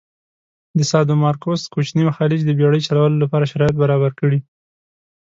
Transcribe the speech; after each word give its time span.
د 0.77 0.79
سادومارکوس 0.91 1.61
کوچینی 1.73 2.03
خلیج 2.17 2.41
د 2.45 2.51
بېړی 2.59 2.81
چلولو 2.87 3.15
لپاره 3.23 3.49
شرایط 3.51 3.75
برابر 3.83 4.11
کړي. 4.19 4.39